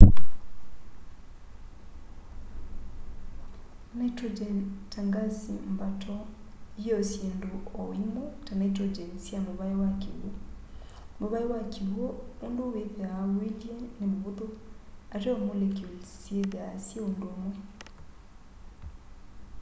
[3.97, 4.57] nitrogen
[4.91, 6.13] ta ngasi mbato
[6.83, 7.49] yio syindu
[7.81, 10.29] o imwe ta nitrogen sya muvai wa kiw'u
[11.19, 12.05] muvai wa kiw'u
[12.45, 14.45] undu withwaa uilye ni muvuthu
[15.15, 17.49] ateo molecules syithwaa syi undumwe